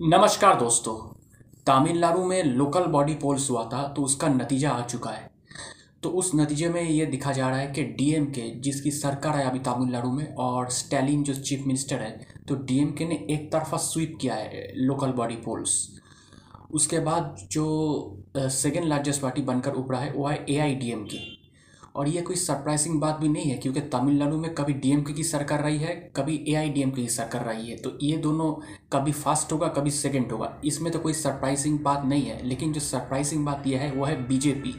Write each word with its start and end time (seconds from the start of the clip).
नमस्कार 0.00 0.56
दोस्तों। 0.56 0.92
तमिलनाडु 1.66 2.24
में 2.24 2.42
लोकल 2.44 2.84
बॉडी 2.86 3.14
पोल्स 3.14 3.48
हुआ 3.50 3.64
था 3.64 3.82
तो 3.88 4.02
उसका 4.02 4.28
नतीजा 4.28 4.70
आ 4.70 4.82
चुका 4.82 5.10
है। 5.10 5.30
तो 6.02 6.08
उस 6.10 6.30
नतीजे 6.34 6.68
में 6.68 6.82
ये 6.82 7.06
दिखा 7.06 7.32
जा 7.32 7.48
रहा 7.48 7.58
है 7.58 7.66
कि 7.66 7.82
डीएमके 7.98 8.48
जिसकी 8.60 8.90
सरकार 8.90 9.36
है 9.36 9.48
अभी 9.50 9.58
तमिलनाडु 9.58 10.10
में, 10.10 10.34
और 10.34 10.70
स्टैलिन 10.70 11.22
जो 11.22 11.34
चीफ 11.34 11.66
मिनिस्टर 11.66 12.02
है 12.02 12.10
तो 12.48 12.54
डीएमके 12.56 13.04
ने 13.04 13.14
एक 13.30 13.50
तरफा 13.52 13.76
स्वीप 13.76 14.16
किया 14.20 14.34
है 14.34 14.62
लोकल 14.76 15.12
बॉडी 15.12 15.36
पोल्स 15.36 15.76
उसके 16.72 17.00
बाद 17.00 17.36
जो 17.50 17.66
सेकेंड 18.36 18.84
लार्जेस्ट 18.84 19.22
पार्टी 19.22 19.42
बनकर 19.42 19.72
उभरा 19.72 19.98
है, 19.98 20.12
वो 20.12 20.26
है 20.26 20.44
ए 20.48 20.58
आई 20.58 20.74
डी 20.74 20.92
एम 20.92 21.04
के 21.04 21.18
और 21.94 22.08
ये 22.08 22.20
कोई 22.22 22.36
सरप्राइजिंग 22.36 23.00
बात 23.00 23.18
भी 23.20 23.28
नहीं 23.28 23.50
है, 23.50 23.56
क्योंकि 23.58 23.80
तमिलनाडु 23.90 24.36
में 24.36 24.52
कभी 24.54 24.72
डीएमके 24.74 25.12
की 25.12 25.24
सरकार 25.24 25.62
रही 25.62 25.78
है, 25.78 25.94
कभी 26.16 26.36
ए 26.38 26.50
एआईडीएमके 26.50 27.02
की 27.02 27.08
सरकार 27.08 27.44
रही 27.44 27.70
है 27.70 27.76
तो 27.76 27.96
ये 28.02 28.16
दोनों 28.18 28.52
कभी 28.92 29.12
फ़र्स्ट 29.14 29.52
होगा, 29.52 29.68
कभी 29.68 29.90
सेकंड 29.92 30.32
होगा। 30.32 30.52
इसमें 30.64 30.92
तो 30.92 30.98
कोई 30.98 31.12
सरप्राइजिंग 31.14 31.78
बात 31.80 32.04
नहीं 32.04 32.24
है, 32.24 32.42
लेकिन 32.46 32.72
जो 32.72 32.80
सरप्राइजिंग 32.82 33.44
बात 33.46 33.66
यह 33.66 33.80
है, 33.80 33.90
वो 33.92 34.04
है 34.04 34.26
बीजेपी 34.28 34.74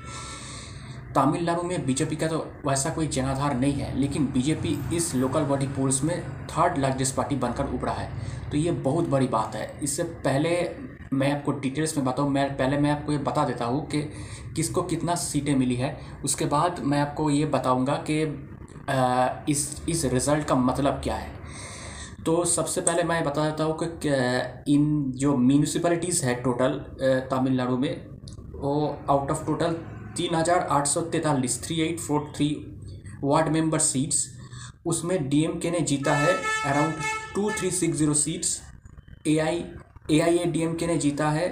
तमिलनाडु 1.16 1.62
में 1.64 1.86
बीजेपी 1.86 2.16
का 2.16 2.28
तो 2.28 2.38
वैसा 2.66 2.90
कोई 2.90 3.08
जनाधार 3.10 3.56
नहीं 3.56 3.74
है, 3.74 3.98
लेकिन 4.00 4.26
बीजेपी 4.34 4.78
इस 4.96 5.14
लोकल 5.16 5.44
बॉडी 5.44 5.68
पोल्स 5.68 6.04
में 6.04 6.22
थर्ड 6.48 6.78
लार्जेस्ट 6.78 7.16
पार्टी 7.16 7.36
बनकर 7.38 7.74
उभरा 7.76 7.92
है। 7.92 8.10
तो 8.52 8.58
ये 8.58 8.72
बहुत 8.84 9.08
बड़ी 9.10 9.28
बात 9.28 9.56
है। 9.56 9.80
इससे 9.84 10.04
पहले 10.04 10.50
मैं 11.14 11.32
आपको 11.34 11.52
डिटेल्स 11.60 11.98
में 11.98 12.06
बताऊँ, 12.06 12.30
मैं 12.30 12.56
पहले 12.58 12.78
मैं 12.78 12.92
आपको 12.92 13.12
ये 13.12 13.18
बता 13.20 13.46
देता 13.46 13.66
हूँ 13.66 13.86
कि 13.88 14.02
किसको 14.56 14.82
कितना 14.84 15.16
सीटें 15.16 15.56
मिली 15.56 15.76
है। 15.76 15.98
उसके 16.24 16.46
बाद 16.48 16.80
मैं 16.84 17.00
आपको 17.02 17.30
ये 17.30 17.46
बताऊँगा 17.48 17.94
कि 18.10 18.22
इस 19.52 19.82
इस 19.90 20.06
रिज़ल्ट 20.06 20.48
का 20.48 20.56
मतलब 20.56 21.02
क्या 21.04 21.16
है। 21.16 21.38
तो 22.26 22.44
सबसे 22.46 22.82
पहले 22.82 23.04
मैं 23.04 23.24
बता 23.24 23.50
देता 23.50 23.64
हूँ 23.64 23.78
कि 23.84 24.74
इन 24.74 25.12
जो 25.16 25.36
म्यूनिसिपैलिटीज़ 25.38 26.26
है 26.26 26.36
टोटल 26.44 26.80
तमिलनाडु 27.32 27.78
में, 27.78 28.06
वो 28.54 28.98
आउट 29.10 29.32
ऑफ़ 29.32 29.46
टोटल 29.46 29.74
तीन 30.18 30.36
हज़ार 30.36 30.68
आठ 30.72 30.88
सौ 30.88 31.02
तैंतालीस 31.04 31.64
three 31.64 31.80
eight 31.82 32.00
four 32.00 32.32
three 32.36 32.50
ward 33.24 33.48
member 33.50 33.80
seats 33.82 34.28
उसमें 34.88 35.30
डीएमके 35.30 35.72
ने 35.72 35.80
जीता 35.82 36.16
है 36.16 36.34
around 36.66 36.94
two 37.36 37.50
three 37.52 37.72
six 37.72 37.98
zero 37.98 38.14
seats 38.16 38.60
A 39.28 39.38
I 39.40 39.64
A 40.12 40.20
I 40.20 40.38
A 40.38 40.46
D 40.46 40.62
M 40.62 40.76
K 40.76 40.88
ने 40.88 40.98
जीता 40.98 41.30
है 41.30 41.48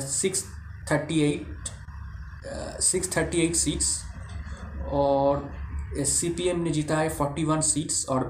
six 0.00 0.44
thirty 0.90 1.20
eight 1.22 1.68
six 2.82 3.16
thirty 3.16 3.40
eight 3.40 3.54
seats 3.56 3.88
और 4.92 5.48
सी 6.06 6.28
पी 6.28 6.48
एम 6.48 6.60
ने 6.60 6.70
जीता 6.70 6.98
है 6.98 7.08
फोर्टी 7.08 7.44
वन 7.44 7.60
सीट्स 7.60 8.04
और 8.08 8.24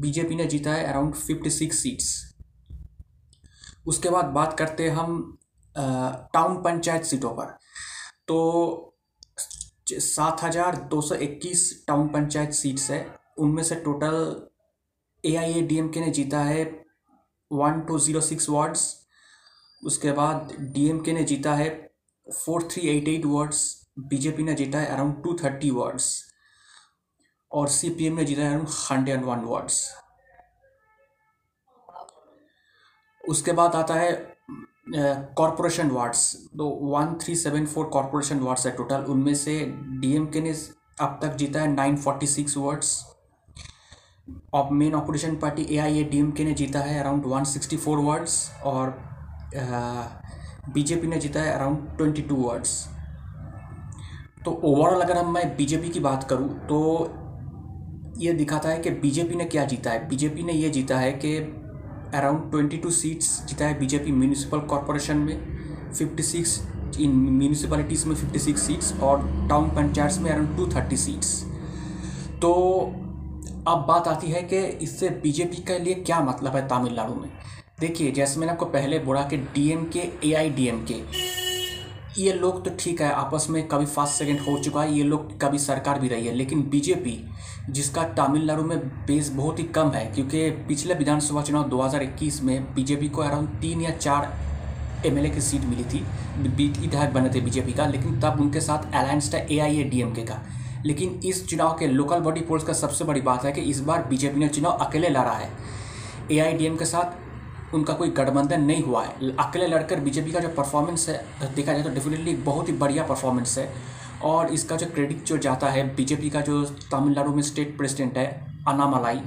बीजेपी 0.00 0.34
ने 0.34 0.44
जीता 0.46 0.72
है 0.72 0.84
अराउंड 0.84 1.14
फिफ्टी 1.14 1.50
सिक्स 1.50 1.82
सीट्स 1.82 2.08
उसके 3.86 4.10
बाद 4.10 4.24
बात 4.34 4.58
करते 4.58 4.88
हैं 4.88 4.96
हम 4.96 5.38
टाउन 6.34 6.56
पंचायत 6.62 7.04
सीटों 7.04 7.30
पर। 7.34 7.56
तो 8.28 8.36
सात 9.90 10.42
हज़ार 10.42 10.76
दो 10.90 11.00
सौ 11.00 11.14
इक्कीस 11.16 11.62
टाउन 11.86 12.08
पंचायत 12.08 12.52
सीट्स 12.52 12.90
है, 12.90 13.06
उनमें 13.38 13.62
से 13.62 13.74
total 13.76 14.48
A 15.24 15.34
I 15.36 15.52
A 15.52 15.62
D 15.62 15.78
M 15.78 15.88
K 15.88 16.00
ने 16.00 16.10
जीता 16.10 16.40
है 16.44 16.64
one 17.50 17.80
two 17.80 17.98
zero 17.98 18.20
six 18.22 18.48
wards 18.48 18.82
उसके 19.82 20.12
बाद 20.12 20.56
डीएमके 20.72 21.12
ने 21.12 21.22
जीता 21.24 21.54
है 21.54 21.68
four 22.26 22.68
three 22.72 22.88
eight 22.88 23.08
eight 23.08 23.24
wards 23.26 23.64
BJP 24.00 24.42
ने 24.42 24.54
जीता 24.54 24.78
है 24.78 24.86
अराउंड 24.86 25.22
टू 25.24 25.34
थर्टी 25.34 25.70
वार्ड्स 25.70 26.10
और 27.50 27.68
सीपीएम 27.68 28.16
ने 28.16 28.24
जीता 28.24 28.42
है 28.42 28.48
अराउंड 28.48 28.68
हंड्रेड 28.90 29.24
वन 29.24 29.44
वार्ड्स 29.44 29.86
उसके 33.24 33.52
बाद 33.52 33.74
आता 33.74 33.94
है 33.94 34.12
कॉरपोरेशन 35.34 35.90
वार्ड्स 35.90 36.34
तो 36.58 36.68
one 36.88 37.14
three 37.22 37.34
seven 37.36 37.66
four 37.66 37.86
corporation 37.88 38.38
wards 38.40 38.66
है 38.66 38.72
टोटल 38.76 39.04
उनमें 39.10 39.34
से 39.34 39.60
डीएमके 40.00 40.40
ने 40.40 40.52
अब 41.00 41.18
तक 41.22 41.34
जीता 41.36 41.60
है 41.60 41.72
nine 41.72 41.96
forty 41.96 42.26
six 42.26 42.56
wards 42.56 42.98
of 44.54 44.72
main 44.72 44.94
opposition 44.94 45.36
party 45.36 45.62
A 45.62 45.78
I 45.78 45.98
A 45.98 46.04
D 46.04 46.18
M 46.18 46.30
K 46.30 46.44
ने 46.44 46.52
जीता 46.52 46.78
है 46.78 47.00
around 47.00 47.22
one 47.26 47.44
sixty 47.44 47.76
four 47.76 47.98
wards 47.98 48.50
और 48.64 49.02
बीजेपी 50.74 51.06
ने 51.06 51.16
जीता 51.16 51.40
है 51.40 51.52
अराउंड 51.52 51.96
ट्वेंटी 51.96 52.22
टू 52.22 52.34
वर्ड्स 52.34 52.88
तो 54.44 54.50
ओवरऑल 54.64 55.00
अगर 55.00 55.16
हम 55.16 55.34
मैं 55.34 55.56
बीजेपी 55.56 55.88
की 55.88 56.00
बात 56.00 56.24
करूँ 56.24 56.48
तो 56.48 57.10
ये 58.18 58.32
दिखाता 58.32 58.68
है 58.68 58.78
कि 58.78 58.90
बीजेपी 58.90 59.34
ने 59.34 59.44
क्या 59.44 59.64
जीता 59.64 59.90
है। 59.90 60.08
बीजेपी 60.08 60.42
ने 60.42 60.52
ये 60.52 60.70
जीता 60.70 60.98
है 60.98 61.12
कि 61.12 61.36
अराउंड 62.14 62.50
ट्वेंटी 62.50 62.76
टू 62.76 62.90
सीट्स 62.90 63.46
जीता 63.46 63.66
है 63.66 63.78
बीजेपी 63.78 64.12
म्यूनिसिपल 64.12 64.58
कॉरपोरेशन 64.60 65.16
में 65.16 65.58
फिफ्टी 65.92 66.22
सिक्स 66.22 66.60
इन 67.00 67.10
म्यूनिसिपैलिटीज़ 67.10 68.08
में 68.08 68.14
फिफ्टी 68.14 68.38
सिक्स 68.38 68.62
सीट्स 68.62 69.00
और 69.00 69.46
टाउन 69.48 69.68
पंचायत 69.68 70.18
में 70.18 70.30
अराउंड 70.30 70.56
टू 70.56 70.66
थर्टी 70.66 70.96
सीट्स 70.96 71.42
तो 72.42 72.52
अब 73.68 73.84
बात 73.88 74.06
आती 74.08 74.26
है 74.26 74.42
कि 74.42 74.58
इससे 74.84 75.08
बीजेपी 75.22 75.56
के 75.62 75.78
लिए 75.78 75.94
क्या 75.96 76.20
मतलब 76.20 76.54
है 76.56 76.66
तमिलनाडु 76.68 77.14
में? 77.14 77.28
देखिए, 77.80 78.10
जैसे 78.12 78.40
मैंने 78.40 78.52
आपको 78.52 78.66
पहले 78.66 78.98
बोला 78.98 79.22
कि 79.22 79.36
डीएम 79.36 79.84
के 79.86 80.08
ए 80.24 80.32
आई 80.34 80.50
डी 80.50 80.66
एम 80.68 80.84
के 80.90 80.94
ये 82.18 82.32
लोग 82.32 82.64
तो 82.64 82.70
ठीक 82.78 83.00
है, 83.02 83.10
आपस 83.10 83.46
में 83.50 83.66
कभी 83.68 83.86
फ़र्स्ट 83.86 84.14
सेकंड 84.14 84.40
हो 84.40 84.56
चुका 84.58 84.82
है, 84.82 84.92
ये 84.92 85.02
लोग 85.04 85.38
कभी 85.40 85.58
सरकार 85.58 85.98
भी 86.00 86.08
रही 86.08 86.26
है, 86.26 86.34
लेकिन 86.34 86.62
बीजेपी 86.70 87.18
जिसका 87.70 88.02
तमिलनाडु 88.16 88.62
में 88.62 88.78
बेस 89.06 89.30
बहुत 89.30 89.58
ही 89.58 89.64
कम 89.66 89.90
है, 89.90 90.04
क्योंकि 90.06 90.50
पिछले 90.68 90.94
विधानसभा 90.94 91.42
चुनाव 91.42 91.68
2021 91.70 92.40
में 92.42 92.74
बीजेपी 92.74 93.08
को 93.08 93.22
अराउंड 93.22 93.48
तीन 93.60 93.80
या 93.80 93.90
चार 93.90 94.32
एमएलए 95.06 95.30
की 95.30 95.40
सीट 95.40 95.64
मिली 95.64 95.84
थी 95.84 96.04
विधायक 96.80 97.12
बने 97.12 97.30
थे 97.34 97.40
बीजेपी 97.40 97.72
का, 97.72 97.86
लेकिन 97.86 98.20
तब 98.20 98.40
उनके 98.40 98.60
साथ 98.60 98.92
अलायंस 98.94 99.32
था 99.34 99.38
ए 99.40 99.58
आई 99.58 99.80
ए 99.80 99.84
डी 99.84 100.00
एम 100.00 100.12
के 100.14 100.22
का। 100.22 100.42
लेकिन 100.86 101.20
इस 101.24 101.46
चुनाव 101.48 101.76
के 101.78 101.86
लोकल 101.86 102.20
बॉडी 102.20 102.40
पोल्स 102.40 102.64
का 102.64 102.72
सबसे 102.72 103.04
बड़ी 103.04 103.20
बात 103.20 103.44
है 103.44 103.52
कि 103.52 103.60
इस 103.60 103.80
बार 103.80 104.02
बीजेपी 104.02 104.40
ने 104.40 104.48
चुनाव 104.48 104.72
अकेले 104.78 105.08
लड़ा 105.08 105.32
है। 105.32 105.50
एआईडीएम 106.32 106.76
के 106.76 106.84
साथ 106.84 107.74
उनका 107.74 107.92
कोई 107.92 108.08
गठबंधन 108.10 108.62
नहीं 108.62 108.82
हुआ 108.82 109.04
है। 109.04 109.30
अकेले 109.38 109.66
लड़कर 109.66 110.00
बीजेपी 110.00 110.32
का 110.32 110.40
जो 110.40 110.48
परफॉर्मेंस 110.48 111.08
है, 111.08 111.24
देखा 111.54 111.72
जाए 111.72 111.82
तो 111.82 111.90
डेफिनेटली 111.90 112.34
बहुत 112.42 112.68
ही 112.68 112.72
बढ़िया 112.74 113.04
परफॉर्मेंस 113.04 113.56
है। 113.58 113.72
और 114.22 114.52
इसका 114.52 114.76
जो 114.76 114.86
क्रेडिट 114.86 115.24
जो 115.24 115.36
जाता 115.38 115.68
है 115.68 115.84
बीजेपी 115.96 116.30
का 116.30 116.40
जो 116.40 116.62
तमिलनाडु 116.92 117.30
में 117.30 117.42
स्टेट 117.42 117.76
प्रेसिडेंट 117.76 118.18
है 118.18 118.26
अनामलाई 118.68 119.20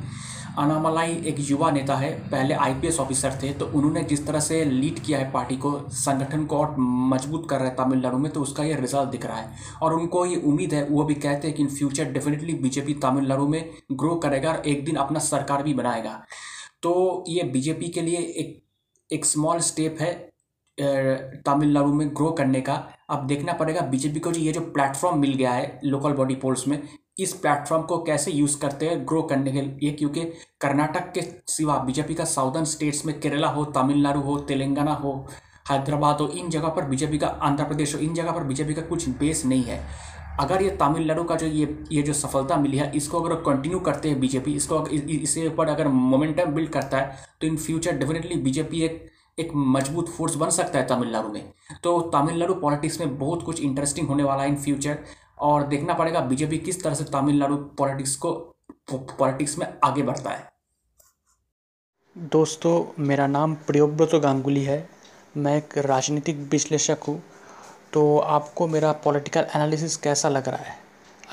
अनामलाई 0.54 1.14
एक 1.28 1.36
युवा 1.40 1.70
नेता 1.72 1.96
है, 1.96 2.12
पहले 2.30 2.54
आईपीएस 2.56 3.00
ऑफिसर 3.00 3.38
थे 3.44 3.52
तो 3.54 3.66
उन्होंने 3.68 4.04
जिस 4.04 4.26
तरह 4.28 4.40
से 4.40 4.64
लीड 4.66 5.00
किया 5.00 5.20
है 5.20 5.32
पार्टी 5.32 5.56
को, 5.58 5.72
संगठन 5.92 6.46
को 6.46 6.58
और 6.58 6.76
मज़बूत 6.80 7.50
कर 7.50 7.60
रहा 7.60 7.68
है 7.68 7.76
तमिलनाडु 7.76 8.18
में 8.18 8.32
तो 8.32 8.42
उसका 8.42 8.64
ये 8.64 8.76
रिज़ल्ट 8.76 9.10
दिख 9.10 9.26
रहा 9.26 9.38
है। 9.38 9.56
और 9.82 9.94
उनको 9.94 10.26
ये 10.26 10.36
उम्मीद 10.38 10.74
है, 10.74 10.84
वो 10.86 11.04
भी 11.04 11.16
कहते 11.16 11.48
हैं 11.48 11.56
कि 11.58 11.64
in 11.64 11.70
future 11.70 12.12
definitely 12.14 12.54
BJP 12.56 12.94
Tamil Nadu 13.04 13.48
में 13.48 13.72
ग्रो 13.94 14.16
करेगा 14.18 14.52
और 14.52 14.62
एक 14.68 14.86
दिन 14.86 14.96
अपना 14.98 15.20
सरकार 15.22 15.64
भी 15.64 15.74
बनाएगा। 15.74 16.22
तो 16.84 17.24
ये 17.28 17.44
बीजेपी 17.46 17.90
के 17.90 18.02
लिए 18.02 18.18
एक 18.18 18.62
एक 19.10 19.26
स्मॉल 19.26 19.60
स्टेप 19.62 19.98
है 20.02 20.14
तमिलनाडु 21.48 21.94
में 21.94 22.10
ग्रो 22.10 22.32
करने 22.34 22.62
का। 22.62 22.74
अब 23.10 23.26
देखना 23.28 23.54
पड़ेगा 23.54 23.82
बीजेपी 23.88 24.20
को 24.20 24.32
जो 24.32 24.40
ये 24.42 24.52
जो 24.52 24.62
प्लेटफॉर्म 24.74 25.20
मिल 25.20 25.34
गया 25.34 25.52
है 25.52 25.80
लोकल 25.84 26.14
बॉडी 26.14 26.36
पोल्स 26.36 26.68
में 26.68 26.82
इस 27.18 27.34
प्लेटफॉर्म 27.34 27.84
को 27.84 27.98
कैसे 28.04 28.32
यूज़ 28.32 28.58
करते 28.60 28.86
हैं, 28.86 29.06
ग्रो 29.08 29.22
करने 29.22 29.52
के 29.52 29.62
लिए? 29.62 29.92
क्योंकि 29.92 30.24
कर्नाटक 30.62 31.12
के 31.14 31.22
सिवा 31.48 31.78
बीजेपी 31.78 32.14
का 32.14 32.26
साउदर्न 32.26 32.66
स्टेट्स 32.66 33.06
में 33.06 33.20
केरला 33.20 33.48
हो, 33.48 33.66
तमिलनाडु 33.68 34.20
हो, 34.20 34.38
तेलंगाना 34.40 34.94
हो, 34.94 35.14
हैदराबाद 35.72 36.22
हो, 36.22 36.28
इन 36.28 36.50
जगह 36.50 36.70
पर 36.70 36.86
बीजेपी 36.86 37.18
का, 37.18 37.28
आंध्र 37.28 37.64
प्रदेश 37.64 37.96
हो, 37.96 38.00
इन 38.00 38.14
जगह 38.14 38.32
पर 38.32 38.44
बीजेपी 38.44 38.74
का 38.74 38.82
कुछ 38.82 39.08
बेस 39.10 39.46
नहीं 39.46 39.64
है। 39.64 39.80
अगर 40.40 40.62
ये 40.62 40.70
तमिलनाडु 40.78 41.24
का 41.24 41.36
जो 41.36 41.48
ये 41.48 41.78
ये 41.92 42.02
जो 42.04 42.14
सफलता 42.14 42.56
मिली 42.58 42.78
है, 42.78 42.92
इसको 42.96 43.22
अगर 43.22 43.36
कंटिन्यू 43.44 43.80
करते 43.80 44.10
हैं 44.10 44.20
बीजेपी, 44.20 44.54
इसको 44.54 44.86
इसके 44.88 45.48
ऊपर 45.48 45.68
अगर 45.68 45.88
मोमेंटम 45.88 46.54
बिल्ड 46.54 46.70
करता 46.70 46.98
है 46.98 47.16
तो 47.42 47.48
इन 47.48 47.58
फ्यूचर 47.58 47.98
डेफिनेटली 47.98 48.36
बीजेपी 48.42 48.82
एक 48.82 49.06
एक 49.40 49.52
मज़बूत 49.56 50.10
फोर्स 50.10 50.36
बन 50.36 50.50
सकता 50.50 50.80
है 50.80 50.86
तमिलनाडु 50.88 51.30
में। 51.30 51.54
तो 51.84 52.00
तमिलनाडु 52.14 52.54
पॉलिटिक्स 52.56 53.00
में 53.00 53.18
बहुत 53.20 53.44
कुछ 53.44 53.62
इंटरेस्टिंग 53.62 54.08
होने 54.08 54.24
वाला 54.24 54.44
है 54.44 54.50
इन 54.50 54.56
फ्यूचर 54.56 54.98
और 55.44 55.68
देखना 55.68 55.94
पड़ेगा 55.94 56.20
बीजेपी 56.22 56.58
किस 56.58 56.84
तरह 56.84 56.94
से 56.94 57.04
तमिलनाडु 57.04 57.56
पॉलिटिक्स 57.78 58.16
को, 58.16 58.32
पॉलिटिक्स 58.92 59.58
में 59.58 59.68
आगे 59.84 60.02
बढ़ता 60.02 60.30
है। 60.30 60.52
दोस्तों, 62.16 63.04
मेरा 63.04 63.28
नाम 63.28 63.56
प्रियोव्रत 63.68 64.16
गांगुली 64.16 64.64
है। 64.64 64.88
मैं 65.38 65.56
एक 65.58 65.78
राजनीतिक 65.78 66.38
विश्लेषक 66.52 67.04
हूँ। 67.08 67.22
तो 67.94 68.18
आपको 68.20 68.68
मेरा 68.68 68.92
पॉलिटिकल 69.04 69.46
एनालिसिस 69.56 69.96
कैसा 69.98 70.30
लग 70.30 70.48
रहा 70.50 70.64
है? 70.64 70.76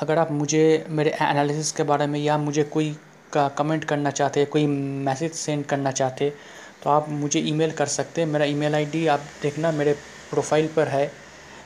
अगर 0.03 0.19
आप 0.19 0.31
मुझे, 0.33 0.87
मेरे 0.89 1.11
एनालिसिस 1.23 1.73
के 1.73 1.83
बारे 1.83 2.07
में 2.07 2.19
या 2.21 2.39
मुझे 2.39 2.65
कोई 2.65 2.97
का 3.33 3.49
कमेंट 3.49 3.85
करना 3.85 4.11
चाहते, 4.11 4.45
कोई 4.45 4.67
मैसेज 4.67 5.33
सेंड 5.33 5.65
करना 5.65 5.91
चाहते 5.93 6.33
तो 6.83 6.91
आप 6.91 7.09
मुझे 7.09 7.41
ईमेल 7.41 7.71
कर 7.71 7.87
सकते 7.87 8.21
हैं। 8.21 8.29
मेरा 8.29 8.45
ईमेल 8.45 8.75
आईडी 8.75 9.07
आप 9.07 9.21
देखना 9.43 9.71
मेरे 9.73 9.93
प्रोफ़ाइल 10.31 10.69
पर 10.69 10.89
है। 10.89 11.11